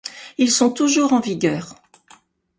[0.39, 1.75] Ils sont toujours en vigueur.